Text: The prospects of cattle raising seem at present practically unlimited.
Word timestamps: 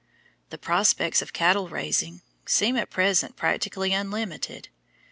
The 0.49 0.57
prospects 0.57 1.21
of 1.21 1.31
cattle 1.31 1.69
raising 1.69 2.23
seem 2.47 2.75
at 2.75 2.89
present 2.89 3.35
practically 3.35 3.93
unlimited. 3.93 4.69